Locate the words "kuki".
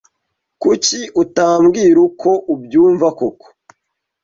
0.61-0.99